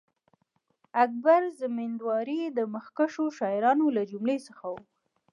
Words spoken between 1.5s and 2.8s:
زمینداوری د